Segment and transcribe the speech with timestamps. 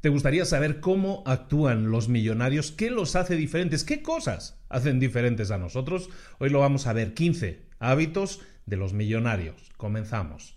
[0.00, 2.70] ¿Te gustaría saber cómo actúan los millonarios?
[2.70, 3.82] ¿Qué los hace diferentes?
[3.82, 6.08] ¿Qué cosas hacen diferentes a nosotros?
[6.38, 7.14] Hoy lo vamos a ver.
[7.14, 9.56] 15 hábitos de los millonarios.
[9.76, 10.56] Comenzamos.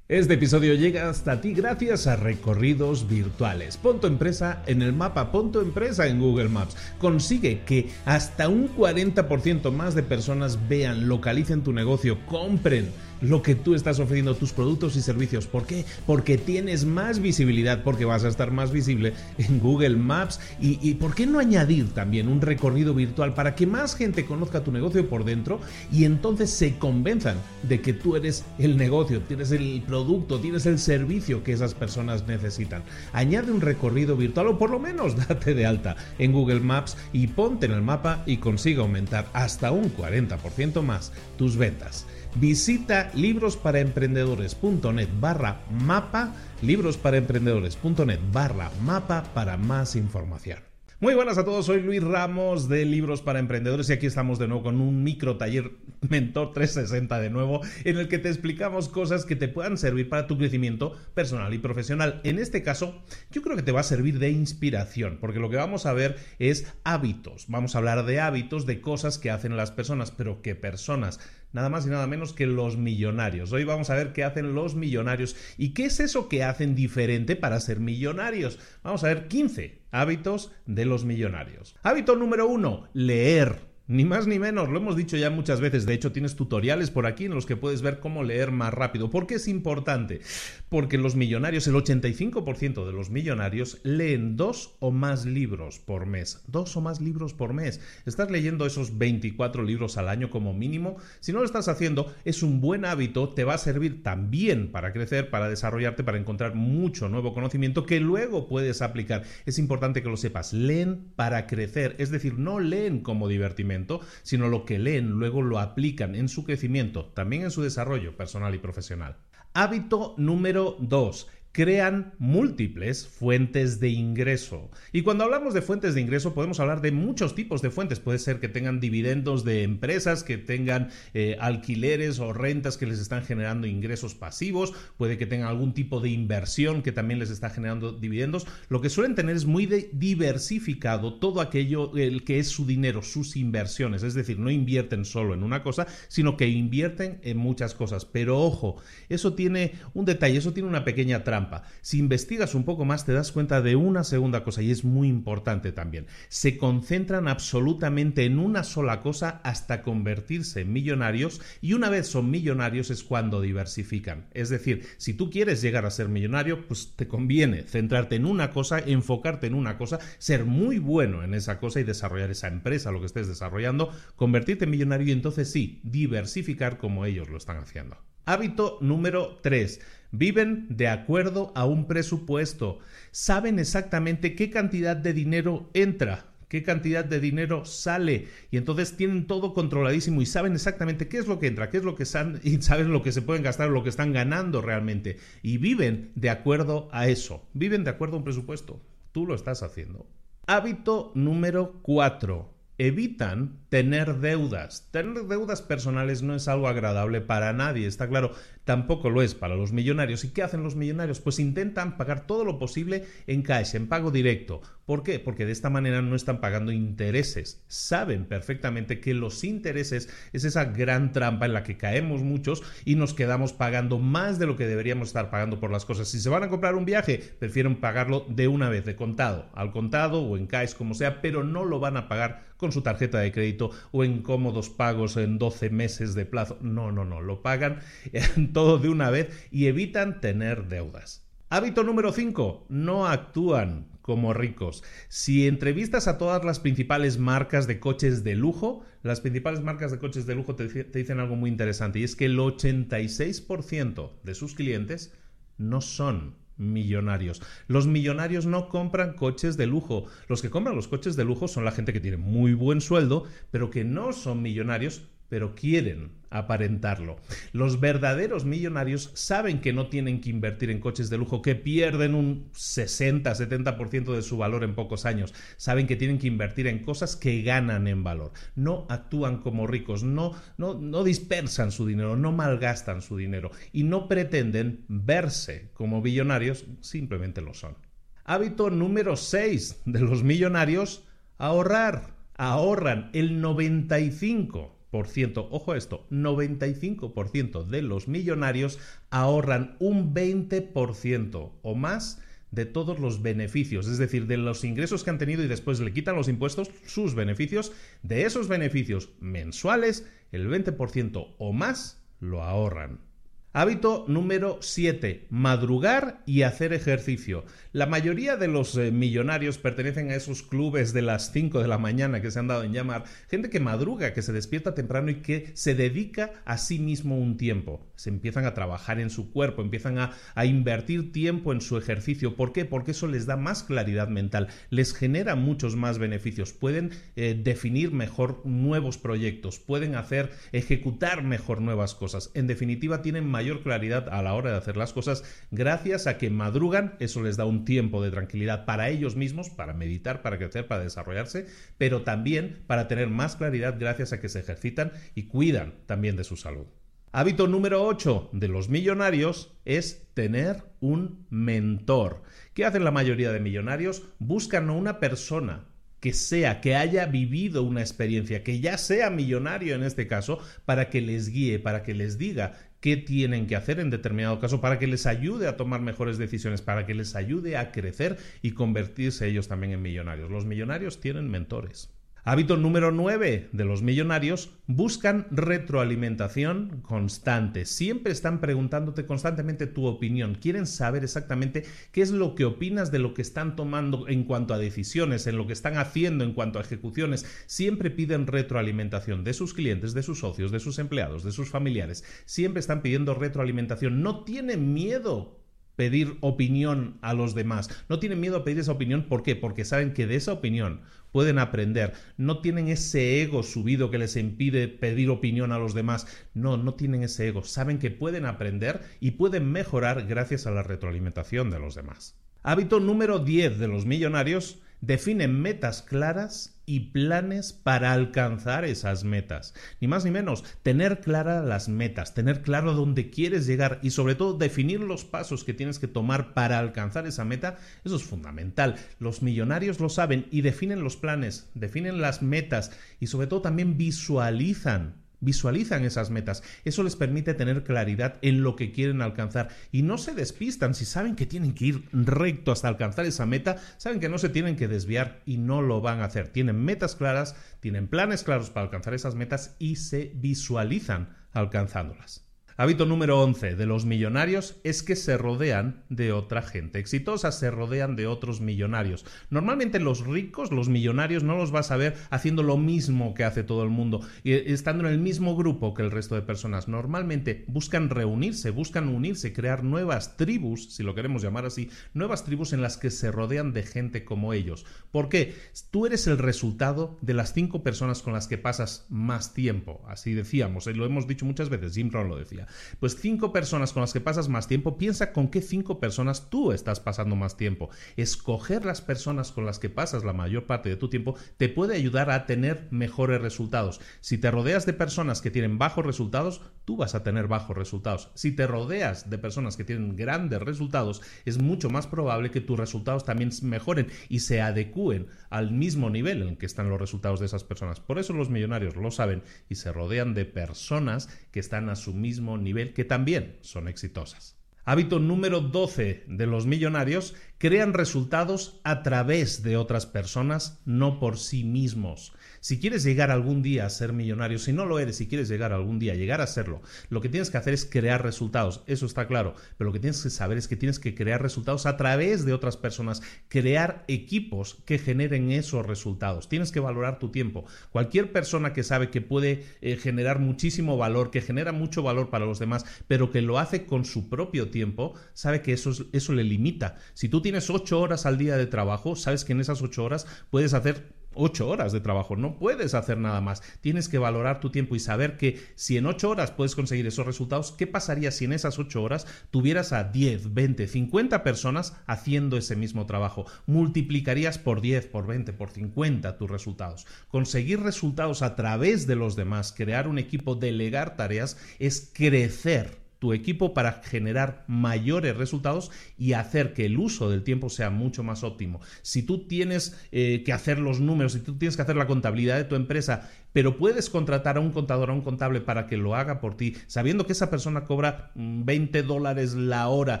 [0.10, 3.76] Este episodio llega hasta ti gracias a recorridos virtuales.
[3.76, 6.76] Pon tu empresa en el mapa, pon tu empresa en Google Maps.
[6.98, 13.54] Consigue que hasta un 40% más de personas vean, localicen tu negocio, compren lo que
[13.54, 15.46] tú estás ofreciendo, tus productos y servicios.
[15.46, 15.84] ¿Por qué?
[16.06, 20.40] Porque tienes más visibilidad, porque vas a estar más visible en Google Maps.
[20.60, 24.72] Y, ¿por qué no añadir también un recorrido virtual para que más gente conozca tu
[24.72, 25.60] negocio por dentro
[25.92, 30.78] y entonces se convenzan de que tú eres el negocio, tienes el producto, tienes el
[30.78, 32.82] servicio que esas personas necesitan?
[33.12, 37.28] Añade un recorrido virtual o por lo menos date de alta en Google Maps y
[37.28, 42.06] ponte en el mapa y consiga aumentar hasta un 40% más tus ventas.
[42.36, 50.70] Visita librosparaemprendedores.net barra mapa, librosparaemprendedores.net barra mapa para más información.
[51.00, 54.48] Muy buenas a todos, soy Luis Ramos de Libros para Emprendedores y aquí estamos de
[54.48, 55.70] nuevo con un micro taller
[56.06, 60.26] Mentor 360 de nuevo en el que te explicamos cosas que te puedan servir para
[60.26, 62.20] tu crecimiento personal y profesional.
[62.22, 65.56] En este caso, yo creo que te va a servir de inspiración porque lo que
[65.56, 67.46] vamos a ver es hábitos.
[67.48, 71.18] Vamos a hablar de hábitos, de cosas que hacen las personas, pero que personas
[71.52, 73.52] nada más y nada menos que los millonarios.
[73.52, 77.36] Hoy vamos a ver qué hacen los millonarios y qué es eso que hacen diferente
[77.36, 78.58] para ser millonarios.
[78.82, 81.76] Vamos a ver 15 hábitos de los millonarios.
[81.82, 83.69] Hábito número uno, leer.
[83.90, 87.06] Ni más ni menos, lo hemos dicho ya muchas veces, de hecho tienes tutoriales por
[87.06, 89.10] aquí en los que puedes ver cómo leer más rápido.
[89.10, 90.20] ¿Por qué es importante?
[90.68, 96.40] Porque los millonarios, el 85% de los millonarios leen dos o más libros por mes.
[96.46, 97.80] Dos o más libros por mes.
[98.06, 100.96] Estás leyendo esos 24 libros al año como mínimo.
[101.18, 104.92] Si no lo estás haciendo, es un buen hábito, te va a servir también para
[104.92, 109.24] crecer, para desarrollarte, para encontrar mucho nuevo conocimiento que luego puedes aplicar.
[109.46, 110.52] Es importante que lo sepas.
[110.52, 113.79] Leen para crecer, es decir, no leen como divertimento
[114.22, 118.54] sino lo que leen luego lo aplican en su crecimiento, también en su desarrollo personal
[118.54, 119.16] y profesional.
[119.52, 124.70] Hábito número 2 crean múltiples fuentes de ingreso.
[124.92, 127.98] Y cuando hablamos de fuentes de ingreso podemos hablar de muchos tipos de fuentes.
[127.98, 133.00] Puede ser que tengan dividendos de empresas, que tengan eh, alquileres o rentas que les
[133.00, 137.50] están generando ingresos pasivos, puede que tengan algún tipo de inversión que también les está
[137.50, 138.46] generando dividendos.
[138.68, 143.36] Lo que suelen tener es muy diversificado todo aquello el que es su dinero, sus
[143.36, 144.04] inversiones.
[144.04, 148.04] Es decir, no invierten solo en una cosa, sino que invierten en muchas cosas.
[148.04, 148.76] Pero ojo,
[149.08, 151.39] eso tiene un detalle, eso tiene una pequeña trampa
[151.80, 155.08] si investigas un poco más te das cuenta de una segunda cosa y es muy
[155.08, 156.06] importante también.
[156.28, 162.30] Se concentran absolutamente en una sola cosa hasta convertirse en millonarios y una vez son
[162.30, 164.26] millonarios es cuando diversifican.
[164.32, 168.50] Es decir, si tú quieres llegar a ser millonario, pues te conviene centrarte en una
[168.50, 172.92] cosa, enfocarte en una cosa, ser muy bueno en esa cosa y desarrollar esa empresa,
[172.92, 177.58] lo que estés desarrollando, convertirte en millonario y entonces sí, diversificar como ellos lo están
[177.58, 178.09] haciendo.
[178.24, 179.80] Hábito número 3
[180.12, 182.80] Viven de acuerdo a un presupuesto.
[183.12, 189.28] Saben exactamente qué cantidad de dinero entra, qué cantidad de dinero sale y entonces tienen
[189.28, 192.40] todo controladísimo y saben exactamente qué es lo que entra, qué es lo que están
[192.42, 196.30] y saben lo que se pueden gastar, lo que están ganando realmente y viven de
[196.30, 198.82] acuerdo a eso, viven de acuerdo a un presupuesto.
[199.12, 200.08] Tú lo estás haciendo.
[200.46, 204.88] Hábito número 4 evitan tener deudas.
[204.90, 208.32] Tener deudas personales no es algo agradable para nadie, está claro,
[208.64, 210.24] tampoco lo es para los millonarios.
[210.24, 211.20] ¿Y qué hacen los millonarios?
[211.20, 214.60] Pues intentan pagar todo lo posible en cash, en pago directo.
[214.84, 215.20] ¿Por qué?
[215.20, 217.62] Porque de esta manera no están pagando intereses.
[217.68, 222.96] Saben perfectamente que los intereses es esa gran trampa en la que caemos muchos y
[222.96, 226.08] nos quedamos pagando más de lo que deberíamos estar pagando por las cosas.
[226.08, 229.70] Si se van a comprar un viaje, prefieren pagarlo de una vez, de contado, al
[229.70, 233.18] contado o en cash, como sea, pero no lo van a pagar con su tarjeta
[233.18, 233.59] de crédito
[233.92, 236.58] o en cómodos pagos en 12 meses de plazo.
[236.60, 237.80] No, no, no, lo pagan
[238.52, 241.26] todo de una vez y evitan tener deudas.
[241.48, 242.66] Hábito número 5.
[242.68, 244.82] No actúan como ricos.
[245.08, 249.98] Si entrevistas a todas las principales marcas de coches de lujo, las principales marcas de
[249.98, 254.54] coches de lujo te, dicen algo muy interesante y es que el 86% de sus
[254.54, 255.12] clientes
[255.58, 257.42] no son millonarios.
[257.66, 260.04] Los millonarios no compran coches de lujo.
[260.28, 263.24] Los que compran los coches de lujo son la gente que tiene muy buen sueldo,
[263.50, 267.16] pero que no son millonarios pero quieren aparentarlo.
[267.52, 272.14] Los verdaderos millonarios saben que no tienen que invertir en coches de lujo, que pierden
[272.14, 275.32] un 60-70% de su valor en pocos años.
[275.56, 278.32] Saben que tienen que invertir en cosas que ganan en valor.
[278.54, 283.84] No actúan como ricos, no, no, no dispersan su dinero, no malgastan su dinero y
[283.84, 287.76] no pretenden verse como millonarios, simplemente lo son.
[288.24, 291.04] Hábito número 6 de los millonarios,
[291.38, 292.18] ahorrar.
[292.36, 298.78] Ahorran el 95 ojo a esto, 95% de los millonarios
[299.10, 305.10] ahorran un 20% o más de todos los beneficios, es decir, de los ingresos que
[305.10, 307.72] han tenido y después le quitan los impuestos, sus beneficios,
[308.02, 313.09] de esos beneficios mensuales, el 20% o más lo ahorran.
[313.52, 315.26] Hábito número 7.
[315.28, 317.44] Madrugar y hacer ejercicio.
[317.72, 321.76] La mayoría de los eh, millonarios pertenecen a esos clubes de las 5 de la
[321.76, 323.06] mañana que se han dado en llamar.
[323.28, 327.36] Gente que madruga, que se despierta temprano y que se dedica a sí mismo un
[327.36, 327.90] tiempo.
[327.96, 330.12] Se empiezan a trabajar en su cuerpo, empiezan a,
[330.44, 332.36] invertir tiempo en su ejercicio.
[332.36, 332.64] ¿Por qué?
[332.64, 336.52] Porque eso les da más claridad mental, les genera muchos más beneficios.
[336.52, 342.30] Pueden eh, definir mejor nuevos proyectos, pueden hacer, ejecutar mejor nuevas cosas.
[342.34, 346.30] En definitiva, tienen mayor claridad a la hora de hacer las cosas gracias a que
[346.30, 350.66] madrugan, eso les da un tiempo de tranquilidad para ellos mismos, para meditar, para crecer,
[350.66, 351.46] para desarrollarse,
[351.78, 356.24] pero también para tener más claridad gracias a que se ejercitan y cuidan también de
[356.24, 356.66] su salud.
[357.12, 362.22] Hábito número 8 de los millonarios es tener un mentor.
[362.54, 364.04] ¿Qué hacen la mayoría de millonarios?
[364.20, 365.66] Buscan a una persona
[365.98, 370.88] que sea, que haya vivido una experiencia, que ya sea millonario en este caso, para
[370.88, 374.78] que les guíe, para que les diga qué tienen que hacer en determinado caso, para
[374.78, 379.28] que les ayude a tomar mejores decisiones, para que les ayude a crecer y convertirse
[379.28, 380.30] ellos también en millonarios.
[380.30, 381.90] Los millonarios tienen mentores.
[382.22, 387.64] Hábito número 9 de los millonarios, buscan retroalimentación constante.
[387.64, 390.34] Siempre están preguntándote constantemente tu opinión.
[390.34, 394.52] Quieren saber exactamente qué es lo que opinas de lo que están tomando en cuanto
[394.52, 397.24] a decisiones, en lo que están haciendo en cuanto a ejecuciones.
[397.46, 402.04] Siempre piden retroalimentación de sus clientes, de sus socios, de sus empleados, de sus familiares.
[402.26, 404.02] Siempre están pidiendo retroalimentación.
[404.02, 405.39] No tienen miedo
[405.80, 407.70] pedir opinión a los demás.
[407.88, 409.04] No tienen miedo a pedir esa opinión.
[409.04, 409.34] ¿Por qué?
[409.34, 411.94] Porque saben que de esa opinión pueden aprender.
[412.18, 416.06] No tienen ese ego subido que les impide pedir opinión a los demás.
[416.34, 417.44] No, no tienen ese ego.
[417.44, 422.14] Saben que pueden aprender y pueden mejorar gracias a la retroalimentación de los demás.
[422.42, 429.54] Hábito número 10 de los millonarios definen metas claras y planes para alcanzar esas metas.
[429.80, 434.14] Ni más ni menos, tener claras las metas, tener claro dónde quieres llegar y sobre
[434.14, 438.76] todo definir los pasos que tienes que tomar para alcanzar esa meta, eso es fundamental.
[439.00, 442.70] Los millonarios lo saben y definen los planes, definen las metas
[443.00, 446.42] y sobre todo también visualizan visualizan esas metas.
[446.64, 450.74] Eso les permite tener claridad en lo que quieren alcanzar y no se despistan.
[450.74, 454.28] Si saben que tienen que ir recto hasta alcanzar esa meta, saben que no se
[454.28, 456.28] tienen que desviar y no lo van a hacer.
[456.28, 462.29] Tienen metas claras, tienen planes claros para alcanzar esas metas y se visualizan alcanzándolas.
[462.60, 467.50] Hábito número 11 de los millonarios es que se rodean de otra gente exitosa, se
[467.50, 469.06] rodean de otros millonarios.
[469.30, 473.44] Normalmente los ricos, los millonarios, no los vas a ver haciendo lo mismo que hace
[473.44, 476.68] todo el mundo, y estando en el mismo grupo que el resto de personas.
[476.68, 482.52] Normalmente buscan reunirse, buscan unirse, crear nuevas tribus, si lo queremos llamar así, nuevas tribus
[482.52, 484.66] en las que se rodean de gente como ellos.
[484.90, 485.34] ¿Por qué?
[485.70, 489.82] Tú eres el resultado de las cinco personas con las que pasas más tiempo.
[489.88, 492.48] Así decíamos, y lo hemos dicho muchas veces, Jim Rohn lo decía.
[492.78, 496.52] Pues cinco personas con las que pasas más tiempo, piensa con qué cinco personas tú
[496.52, 497.70] estás pasando más tiempo.
[497.96, 501.76] Escoger las personas con las que pasas la mayor parte de tu tiempo te puede
[501.76, 503.80] ayudar a tener mejores resultados.
[504.00, 508.10] Si te rodeas de personas que tienen bajos resultados, tú vas a tener bajos resultados.
[508.14, 512.58] Si te rodeas de personas que tienen grandes resultados, es mucho más probable que tus
[512.58, 517.20] resultados también mejoren y se adecúen al mismo nivel en el que están los resultados
[517.20, 517.80] de esas personas.
[517.80, 521.94] Por eso los millonarios lo saben y se rodean de personas que están a su
[521.94, 524.36] mismo nivel que también son exitosas.
[524.64, 531.18] Hábito número 12 de los millonarios, crean resultados a través de otras personas, no por
[531.18, 532.12] sí mismos.
[532.40, 535.52] Si quieres llegar algún día a ser millonario, si no lo eres, si quieres llegar
[535.52, 538.86] algún día a llegar a serlo, lo que tienes que hacer es crear resultados, eso
[538.86, 541.76] está claro, pero lo que tienes que saber es que tienes que crear resultados a
[541.76, 546.30] través de otras personas, crear equipos que generen esos resultados.
[546.30, 547.44] Tienes que valorar tu tiempo.
[547.72, 552.24] Cualquier persona que sabe que puede eh, generar muchísimo valor, que genera mucho valor para
[552.24, 556.24] los demás, pero que lo hace con su propio tiempo, sabe que eso, eso le
[556.24, 556.76] limita.
[556.94, 560.06] Si tú tienes ocho horas al día de trabajo, sabes que en esas ocho horas
[560.30, 563.42] puedes hacer 8 horas de trabajo, no puedes hacer nada más.
[563.60, 567.06] Tienes que valorar tu tiempo y saber que si en 8 horas puedes conseguir esos
[567.06, 572.36] resultados, ¿qué pasaría si en esas 8 horas tuvieras a 10, 20, 50 personas haciendo
[572.38, 573.26] ese mismo trabajo?
[573.46, 576.86] Multiplicarías por 10, por 20, por 50 tus resultados.
[577.08, 583.12] Conseguir resultados a través de los demás, crear un equipo, delegar tareas, es crecer tu
[583.12, 588.22] equipo para generar mayores resultados y hacer que el uso del tiempo sea mucho más
[588.22, 588.60] óptimo.
[588.82, 592.36] Si tú tienes eh, que hacer los números, si tú tienes que hacer la contabilidad
[592.36, 595.94] de tu empresa, pero puedes contratar a un contador, a un contable para que lo
[595.94, 600.00] haga por ti, sabiendo que esa persona cobra 20 mm, dólares la hora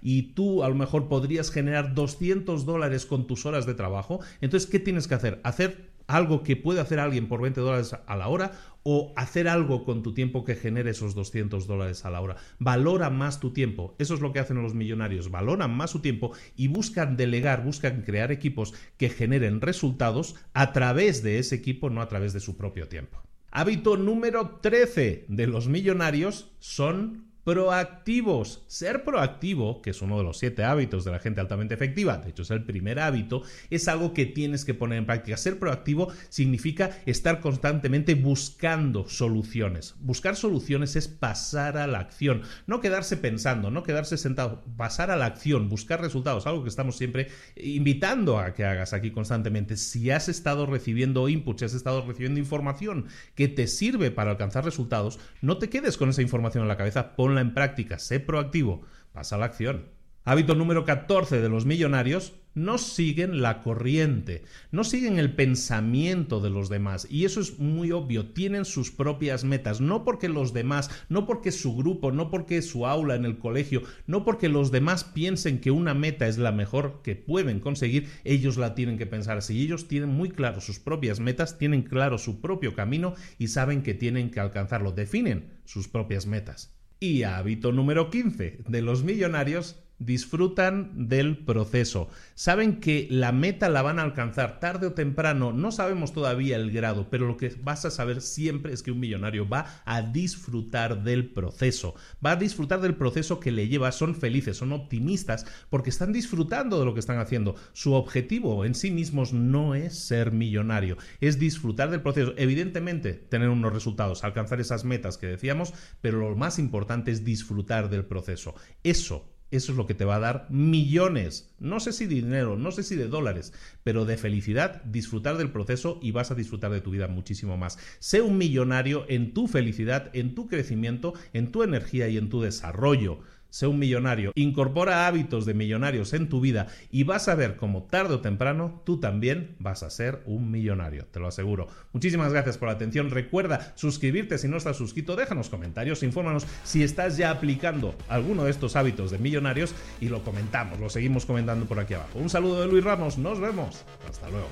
[0.00, 4.70] y tú a lo mejor podrías generar 200 dólares con tus horas de trabajo, entonces,
[4.70, 5.40] ¿qué tienes que hacer?
[5.44, 8.52] Hacer algo que puede hacer alguien por 20 dólares a la hora
[8.82, 12.36] o hacer algo con tu tiempo que genere esos 200 dólares a la hora.
[12.58, 13.94] Valora más tu tiempo.
[13.98, 15.30] Eso es lo que hacen los millonarios.
[15.30, 21.22] Valoran más su tiempo y buscan delegar, buscan crear equipos que generen resultados a través
[21.22, 23.22] de ese equipo, no a través de su propio tiempo.
[23.52, 28.62] Hábito número 13 de los millonarios son proactivos.
[28.68, 32.30] Ser proactivo, que es uno de los siete hábitos de la gente altamente efectiva, de
[32.30, 35.36] hecho es el primer hábito, es algo que tienes que poner en práctica.
[35.36, 39.96] Ser proactivo significa estar constantemente buscando soluciones.
[39.98, 45.16] Buscar soluciones es pasar a la acción, no quedarse pensando, no quedarse sentado, pasar a
[45.16, 49.76] la acción, buscar resultados, algo que estamos siempre invitando a que hagas aquí constantemente.
[49.76, 54.64] Si has estado recibiendo inputs, si has estado recibiendo información que te sirve para alcanzar
[54.64, 58.82] resultados, no te quedes con esa información en la cabeza, ponla en práctica, sé proactivo,
[59.12, 59.86] pasa a la acción.
[60.24, 66.50] Hábito número 14 de los millonarios, no siguen la corriente, no siguen el pensamiento de
[66.50, 67.06] los demás.
[67.10, 71.52] Y eso es muy obvio, tienen sus propias metas, no porque los demás, no porque
[71.52, 75.70] su grupo, no porque su aula en el colegio, no porque los demás piensen que
[75.70, 79.62] una meta es la mejor que pueden conseguir, ellos la tienen que pensar así.
[79.62, 83.94] Ellos tienen muy claro sus propias metas, tienen claro su propio camino y saben que
[83.94, 86.79] tienen que alcanzarlo, definen sus propias metas.
[87.02, 92.08] Y hábito número 15 de los millonarios disfrutan del proceso.
[92.34, 96.72] Saben que la meta la van a alcanzar tarde o temprano, no sabemos todavía el
[96.72, 101.04] grado, pero lo que vas a saber siempre es que un millonario va a disfrutar
[101.04, 105.90] del proceso, va a disfrutar del proceso que le lleva, son felices, son optimistas, porque
[105.90, 107.54] están disfrutando de lo que están haciendo.
[107.74, 112.32] Su objetivo en sí mismos no es ser millonario, es disfrutar del proceso.
[112.38, 117.90] Evidentemente, tener unos resultados, alcanzar esas metas que decíamos, pero lo más importante es disfrutar
[117.90, 118.54] del proceso.
[118.82, 122.56] Eso eso es lo que te va a dar millones, no sé si de dinero,
[122.56, 123.52] no sé si de dólares,
[123.82, 127.78] pero de felicidad, disfrutar del proceso y vas a disfrutar de tu vida muchísimo más.
[127.98, 132.40] Sé un millonario en tu felicidad, en tu crecimiento, en tu energía y en tu
[132.40, 137.56] desarrollo sé un millonario, incorpora hábitos de millonarios en tu vida y vas a ver
[137.56, 141.68] cómo tarde o temprano tú también vas a ser un millonario, te lo aseguro.
[141.92, 143.10] Muchísimas gracias por la atención.
[143.10, 148.50] Recuerda suscribirte si no estás suscrito, déjanos comentarios, infórmanos si estás ya aplicando alguno de
[148.50, 152.18] estos hábitos de millonarios y lo comentamos, lo seguimos comentando por aquí abajo.
[152.18, 153.84] Un saludo de Luis Ramos, nos vemos.
[154.08, 154.48] Hasta luego.